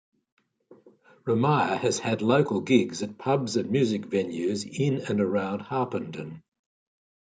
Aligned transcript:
Remiah 1.27 1.77
has 1.77 1.99
had 1.99 2.23
local 2.23 2.61
gigs 2.61 3.03
at 3.03 3.19
pubs 3.19 3.55
and 3.55 3.69
music 3.69 4.01
venues 4.07 4.65
in 4.67 5.01
and 5.01 5.21
around 5.21 5.59
Harpenden. 5.61 6.41